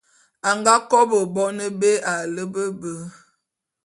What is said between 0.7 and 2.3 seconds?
kobô bone bé a